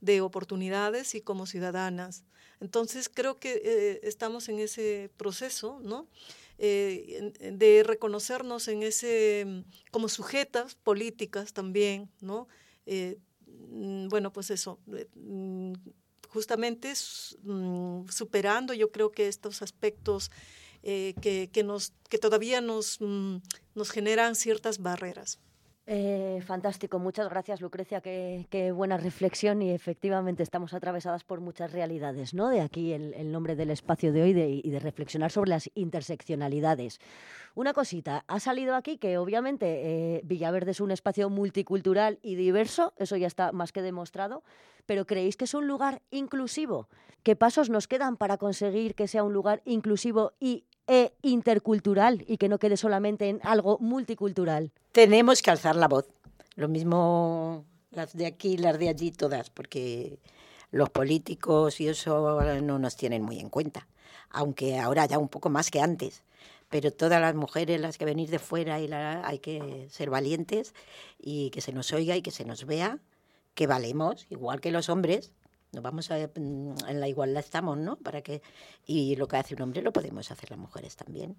[0.00, 2.24] de oportunidades y como ciudadanas.
[2.60, 6.08] Entonces, creo que eh, estamos en ese proceso, ¿no?
[6.60, 12.48] Eh, de reconocernos en ese, como sujetas políticas también, ¿no?
[12.84, 13.27] Eh, mm,
[14.08, 14.78] bueno, pues eso,
[15.14, 15.72] mm,
[16.28, 16.92] justamente
[17.42, 20.30] mm, superando yo creo que estos aspectos
[20.82, 25.40] que, que, nos, que todavía nos, nos generan ciertas barreras.
[25.90, 32.34] Eh, fantástico, muchas gracias Lucrecia, qué, buena reflexión y efectivamente estamos atravesadas por muchas realidades,
[32.34, 32.50] ¿no?
[32.50, 37.00] De aquí el, nombre del espacio de hoy y de reflexionar sobre las interseccionalidades.
[37.54, 42.92] Una cosita, ha salido aquí que obviamente eh, Villaverde es un espacio multicultural y diverso,
[42.98, 44.42] eso ya está más que demostrado,
[44.84, 46.90] pero ¿creéis que es un lugar inclusivo?
[47.22, 52.38] ¿Qué pasos nos quedan para conseguir que sea un lugar inclusivo y e intercultural y
[52.38, 54.72] que no quede solamente en algo multicultural.
[54.90, 56.06] Tenemos que alzar la voz.
[56.56, 60.18] Lo mismo las de aquí, las de allí, todas, porque
[60.70, 63.86] los políticos y eso no nos tienen muy en cuenta,
[64.30, 66.24] aunque ahora ya un poco más que antes.
[66.70, 70.74] Pero todas las mujeres, las que venís de fuera, y hay que ser valientes
[71.18, 72.98] y que se nos oiga y que se nos vea
[73.54, 75.32] que valemos, igual que los hombres.
[75.72, 77.96] Nos vamos a, en la igualdad estamos, ¿no?
[77.96, 78.42] Para que
[78.86, 81.36] y lo que hace un hombre lo podemos hacer las mujeres también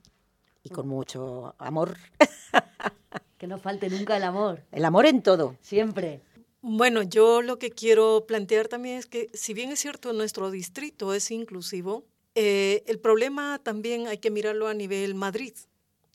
[0.64, 1.98] y con mucho amor.
[3.38, 4.64] que no falte nunca el amor.
[4.72, 5.56] El amor en todo.
[5.62, 6.22] Siempre.
[6.62, 11.14] Bueno, yo lo que quiero plantear también es que si bien es cierto nuestro distrito
[11.14, 12.04] es inclusivo,
[12.36, 15.54] eh, el problema también hay que mirarlo a nivel Madrid,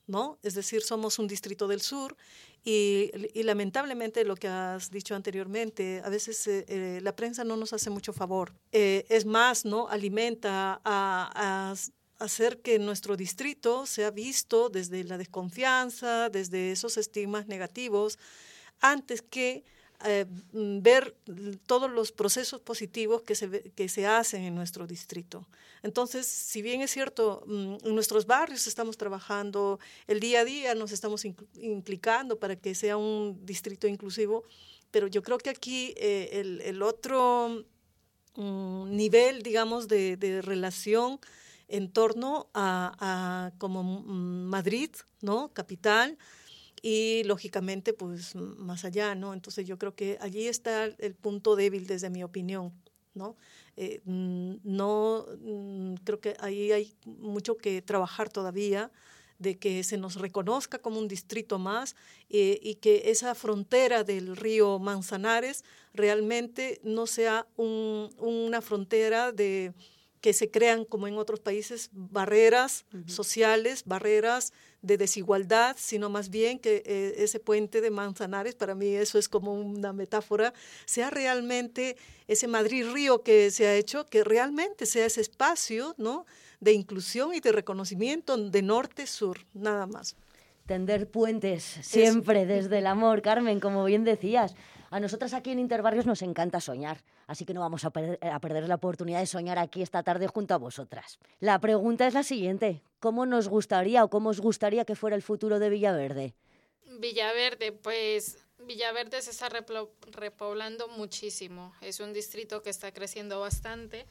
[0.06, 0.38] ¿no?
[0.42, 2.16] Es decir, somos un distrito del sur
[2.64, 3.10] y,
[3.42, 7.90] lamentablemente lo que has dicho anteriormente, a veces eh, eh, la prensa no nos hace
[7.90, 8.52] mucho favor.
[8.72, 9.88] es más, ¿no?
[9.88, 11.74] Alimenta a, a
[12.18, 18.18] hacer que nuestro distrito sea visto desde la desconfianza, desde esos estigmas negativos,
[18.80, 19.64] antes que
[20.04, 21.16] eh, mm, ver
[21.66, 25.46] todos los procesos positivos que se, que se hacen en nuestro distrito.
[25.82, 30.74] Entonces, si bien es cierto, mm, en nuestros barrios estamos trabajando, el día a día
[30.74, 34.44] nos estamos implicando para que sea un distrito inclusivo,
[34.90, 37.64] pero yo creo que aquí eh, el, el, otro
[38.36, 41.18] mm, nivel, digamos, de, de relación
[41.68, 44.90] en torno a, a como Madrid,
[45.22, 45.48] ¿no?
[45.52, 46.18] Capital,
[46.86, 49.32] y lógicamente pues más allá, ¿no?
[49.32, 52.74] Entonces yo creo que allí está el punto débil desde mi opinión,
[53.14, 53.36] ¿no?
[53.78, 55.24] Eh, no
[56.04, 58.92] creo que ahí hay mucho que trabajar todavía
[59.38, 61.96] de que se nos reconozca como un distrito más
[62.28, 69.72] eh, y que esa frontera del río Manzanares realmente no sea una frontera de
[70.20, 76.58] que se crean, como en otros países, barreras sociales, barreras de desigualdad, sino más bien
[76.58, 80.52] que eh, ese puente de Manzanares, para mí eso es como una metáfora,
[80.84, 81.96] sea realmente
[82.28, 86.26] ese Madrid-Río que se ha hecho, que realmente sea ese espacio ¿no?
[86.60, 90.16] de inclusión y de reconocimiento de norte-sur, nada más.
[90.66, 94.54] Tender puentes siempre desde el amor, Carmen, como bien decías.
[94.90, 98.74] A nosotras aquí en Interbarrios nos encanta soñar, así que no vamos a, perder la
[98.76, 101.18] oportunidad de soñar aquí esta tarde junto a vosotras.
[101.40, 105.22] La pregunta es la siguiente, ¿cómo nos gustaría o cómo os gustaría que fuera el
[105.22, 106.34] futuro de Villaverde?
[106.98, 111.74] Villaverde, pues Villaverde se está repoblando muchísimo.
[111.80, 114.06] Es un distrito que está creciendo bastante.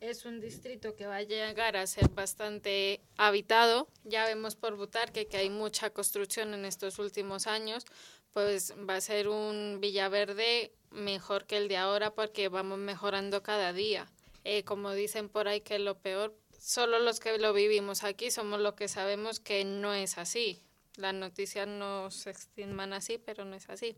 [0.00, 3.88] Es un distrito que va a llegar a ser bastante habitado.
[4.04, 7.84] Ya vemos por Butarque que hay mucha construcción en estos últimos años,
[8.32, 13.72] pues va a ser un Villaverde mejor que el de ahora porque vamos mejorando cada
[13.72, 14.10] día.
[14.44, 18.60] Eh, como dicen por ahí que lo peor, solo los que lo vivimos aquí somos
[18.60, 20.62] los que sabemos que no es así.
[20.96, 22.34] Las noticias no se
[22.92, 23.96] así, pero no es así.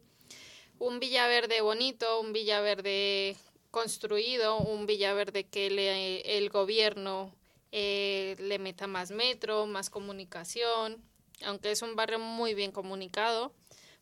[0.79, 3.37] Un Villaverde bonito, un Villaverde
[3.71, 7.35] construido, un Villaverde que le, el gobierno
[7.73, 11.03] eh, le meta más metro, más comunicación,
[11.45, 13.55] aunque es un barrio muy bien comunicado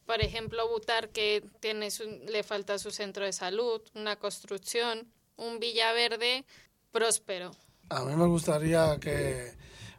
[0.08, 1.90] por ejemplo, Butar, que tiene
[2.28, 6.46] le falta su centro de salud, una construcción, un Villaverde
[6.90, 7.50] próspero.
[7.90, 9.52] A mí me gustaría que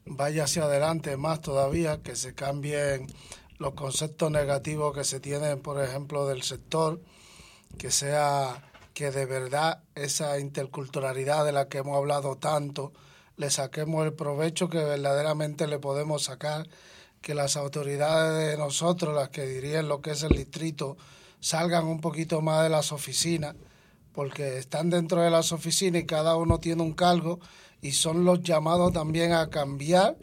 [0.05, 3.05] vaya hacia adelante más todavía, que se cambien
[3.59, 6.99] los conceptos negativos que se tienen, por ejemplo, del sector,
[7.77, 12.93] que sea que de verdad esa interculturalidad de la que hemos hablado tanto,
[13.37, 16.67] le saquemos el provecho que verdaderamente le podemos sacar
[17.21, 20.97] que las autoridades de nosotros, las que dirían lo que es el distrito,
[21.39, 23.55] salgan un poquito más de las oficinas,
[24.13, 27.39] porque están dentro de las oficinas y cada uno tiene un cargo
[27.81, 30.17] y son los llamados también a cambiar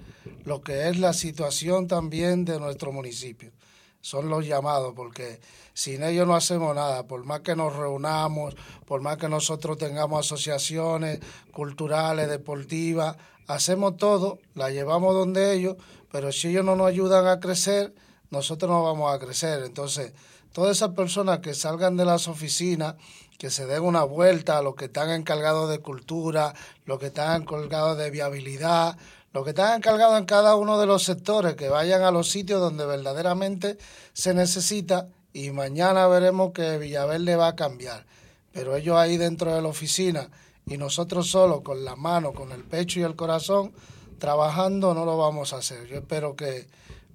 [0.45, 3.53] lo que es la situación también de nuestro municipio.
[4.01, 5.41] Son los llamados, porque
[5.75, 8.55] sin ellos no hacemos nada, por más que nos reunamos,
[8.85, 13.17] por más que nosotros tengamos asociaciones culturales, deportivas,
[13.49, 15.77] hacemos todo, la llevamos donde ellos,
[16.11, 17.95] pero si ellos no nos ayudan a crecer,
[18.31, 19.62] nosotros no vamos a crecer.
[19.64, 20.12] Entonces,
[20.53, 22.95] todas esas personas que salgan de las oficinas,
[23.38, 27.42] que se den una vuelta a los que están encargados de cultura, los que están
[27.42, 28.97] encargados de viabilidad,
[29.33, 32.61] los que están encargados en cada uno de los sectores, que vayan a los sitios
[32.61, 33.76] donde verdaderamente
[34.14, 38.07] se necesita y mañana veremos que Villaverde va a cambiar.
[38.53, 40.31] Pero ellos ahí dentro de la oficina
[40.64, 43.74] y nosotros solo con la mano, con el pecho y el corazón,
[44.19, 45.87] trabajando no lo vamos a hacer.
[45.87, 46.67] Yo espero que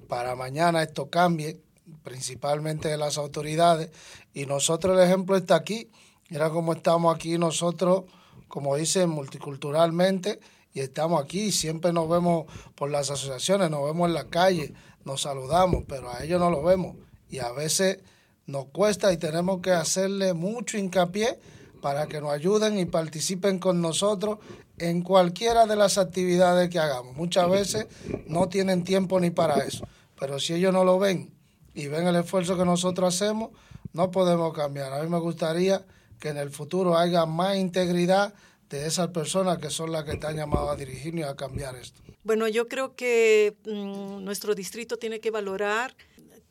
[0.08, 1.60] para mañana esto cambie,
[2.04, 3.90] principalmente de las autoridades,
[4.34, 5.90] y nosotros el ejemplo está aquí.
[6.30, 8.06] Mira cómo estamos aquí nosotros,
[8.48, 10.40] como dicen, multiculturalmente,
[10.74, 12.46] y estamos aquí, siempre nos vemos
[12.76, 14.74] por las asociaciones, nos vemos en la calle,
[15.04, 16.96] nos saludamos, pero a ellos no lo vemos.
[17.30, 18.00] Y a veces
[18.46, 21.40] nos cuesta y tenemos que hacerle mucho hincapié
[21.82, 24.40] para que nos ayuden y participen con nosotros
[24.82, 27.16] en cualquiera de las actividades que hagamos.
[27.16, 27.88] Muchas veces
[28.28, 29.88] no tienen tiempo ni para eso,
[30.20, 31.32] pero si ellos no lo ven
[31.74, 33.52] y ven el esfuerzo que nosotros hacemos,
[33.94, 34.94] no podemos cambiar.
[34.94, 35.86] A mí me gustaría
[36.20, 38.34] que en el futuro haya más integridad
[38.70, 42.02] de esas personas que son las que están llamadas a dirigirnos y a cambiar esto.
[42.24, 45.96] Bueno, yo creo que mm, nuestro distrito tiene que valorar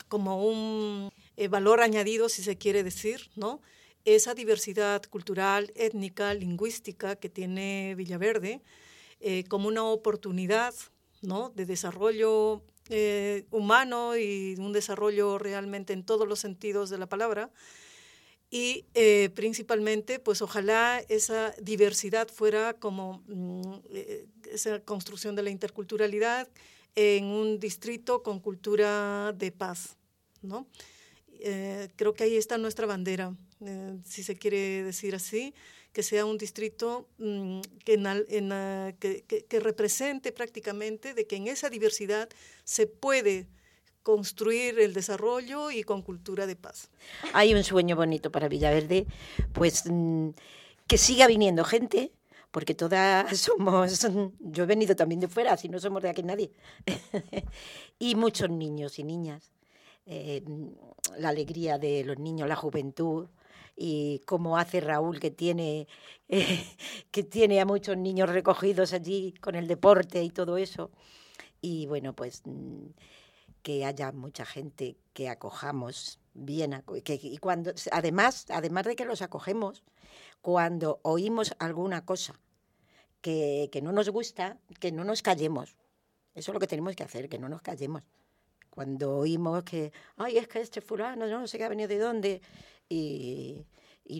[0.08, 3.60] como un eh, valor añadido, si se quiere decir, ¿no?
[4.04, 8.62] Esa diversidad cultural, étnica, lingüística que tiene Villaverde
[9.20, 10.74] eh, como una oportunidad,
[11.20, 11.50] ¿no?
[11.50, 17.50] De desarrollo eh, humano y un desarrollo realmente en todos los sentidos de la palabra.
[18.50, 23.80] Y eh, principalmente, pues ojalá esa diversidad fuera como mm,
[24.50, 26.48] esa construcción de la interculturalidad
[26.94, 29.96] en un distrito con cultura de paz,
[30.42, 30.66] ¿no?
[31.96, 33.34] creo que ahí está nuestra bandera,
[34.04, 35.54] si se quiere decir así,
[35.92, 42.28] que sea un distrito mm, que, que, represente prácticamente de que en esa diversidad
[42.64, 43.48] se puede
[44.02, 46.90] construir el desarrollo y con cultura de paz.
[47.32, 49.06] Hay un sueño bonito para Villaverde,
[49.52, 50.30] pues mm,
[50.86, 52.12] que siga viniendo gente,
[52.50, 54.06] porque todas somos,
[54.38, 56.52] yo he venido también de fuera, si no somos de aquí nadie,
[57.98, 59.52] y muchos niños y niñas.
[60.06, 60.42] Eh,
[61.18, 63.28] la alegría de los niños, la juventud,
[63.76, 65.88] y como hace Raúl que tiene,
[67.10, 70.90] que tiene a muchos niños recogidos allí con el deporte y todo eso.
[71.62, 72.88] Y bueno, pues mm,
[73.62, 79.82] que haya mucha gente que acojamos bien y cuando además además de que los acogemos
[80.40, 82.38] cuando oímos alguna cosa
[83.20, 85.76] que, que, no nos gusta que no nos callemos
[86.34, 88.04] eso es lo que tenemos que hacer que no nos callemos
[88.80, 92.40] cuando oímos que ay es que este fulano no sé qué ha venido de dónde
[92.88, 93.66] y,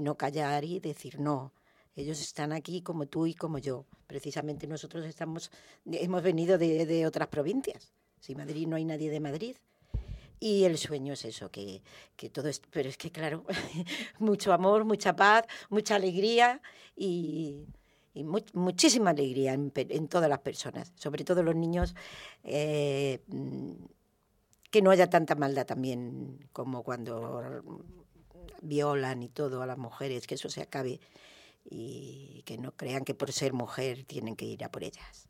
[0.03, 1.55] no callar y decir no.
[1.97, 3.87] Ellos están aquí como tú y como yo.
[4.07, 5.51] Precisamente nosotros estamos,
[5.87, 7.95] hemos venido de, otras provincias.
[8.21, 9.57] Si Madrid no hay nadie de Madrid,
[10.39, 11.81] y el sueño es eso, que,
[12.31, 13.47] todo es, pero es que claro,
[14.19, 16.61] mucho amor, mucha paz, mucha alegría
[16.95, 17.65] y,
[18.53, 21.95] muchísima alegría en, todas las personas, sobre todo los niños,
[22.45, 23.21] eh,
[24.71, 27.63] que no haya tanta maldad también como cuando
[28.63, 31.01] violan y todo a las mujeres, que eso se acabe
[31.65, 35.29] y que no crean que por ser mujer tienen que ir a por ellas.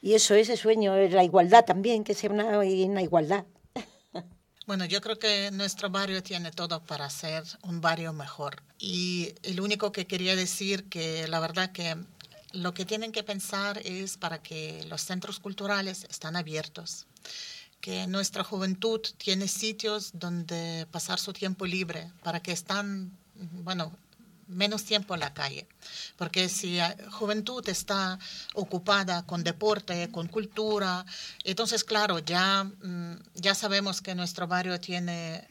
[0.00, 3.44] Y eso, ese sueño es la igualdad también, que sea una, una igualdad.
[4.66, 8.62] Bueno, yo creo que nuestro barrio tiene todo para ser un barrio mejor.
[8.78, 11.94] Y el único que quería decir que la verdad que
[12.52, 17.06] lo que tienen que pensar es para que los centros culturales están abiertos
[17.84, 23.12] que nuestra juventud tiene sitios donde pasar su tiempo libre para que están,
[23.62, 23.92] bueno,
[24.48, 25.66] menos tiempo en la calle.
[26.16, 28.18] Porque si la juventud está
[28.54, 31.04] ocupada con deporte, con cultura,
[31.44, 35.46] entonces, claro, ya, mm, ya sabemos que nuestro barrio tiene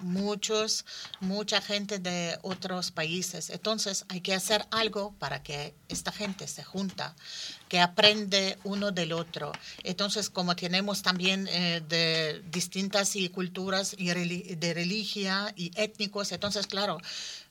[0.00, 0.84] muchos,
[1.20, 3.50] mucha gente de otros países.
[3.50, 7.14] Entonces hay que hacer algo para que esta gente se junta,
[7.68, 9.52] que aprende uno del otro.
[9.82, 16.66] Entonces, como tenemos también eh, de distintas y culturas y de religión y étnicos, entonces,
[16.66, 16.98] claro,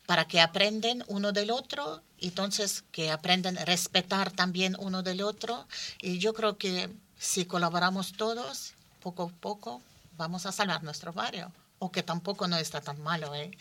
[0.06, 5.68] para que aprenden uno del otro, entonces que aprenden a respetar también uno del otro.
[6.02, 9.82] Y yo creo que si colaboramos todos, poco a poco,
[10.18, 13.52] vamos a salvar nuestro barrio o que tampoco no está tan malo, ¿eh?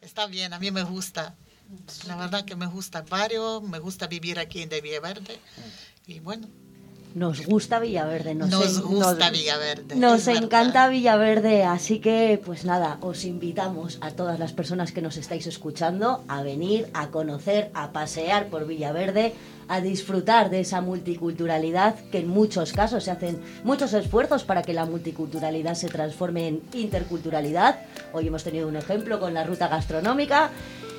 [0.00, 1.34] Está bien, a mí me gusta.
[2.06, 5.38] La verdad que me gusta el barrio, me gusta vivir aquí en de Villaverde
[6.06, 6.48] y bueno.
[7.14, 9.94] Nos gusta Villaverde, nos, nos gusta Villaverde.
[9.94, 15.16] Nos encanta Villaverde, así que pues nada, os invitamos a todas las personas que nos
[15.16, 19.32] estáis escuchando a venir, a conocer, a pasear por Villaverde,
[19.68, 24.74] a disfrutar de esa multiculturalidad que en muchos casos se hacen muchos esfuerzos para que
[24.74, 27.78] la multiculturalidad se transforme en interculturalidad.
[28.12, 30.50] Hoy hemos tenido un ejemplo con la ruta gastronómica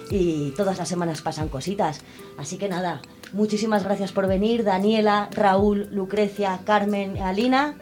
[0.09, 1.99] y todas las semanas pasan cositas.
[2.37, 3.01] Así que nada,
[3.35, 7.75] muchísimas gracias por venir, Daniela, Raúl, Lucrecia, Carmen, Alina.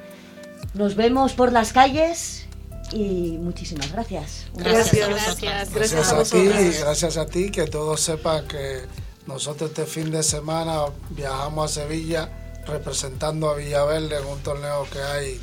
[0.74, 2.47] Nos vemos por las calles
[2.91, 4.47] y muchísimas gracias.
[4.56, 8.82] Gracias, gracias, gracias, a, ti, gracias a ti, que todos sepan que
[9.28, 12.30] nosotros este fin de semana viajamos a Sevilla
[12.66, 15.39] representando a Villaverde en un torneo que hay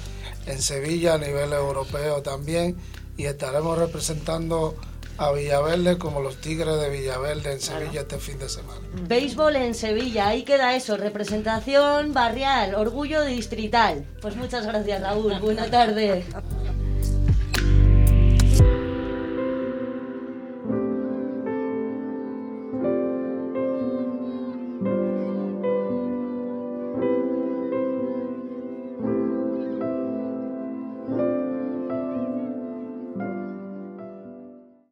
[0.46, 2.76] en Sevilla a nivel europeo también
[3.16, 4.74] y estaremos representando
[5.20, 8.80] a Villaverde como los Tigres de Villaverde en Sevilla este fin de semana.
[9.06, 14.06] Béisbol en Sevilla, ahí queda eso, representación barrial, orgullo distrital.
[14.22, 16.24] Pues muchas gracias Raúl, buena tarde.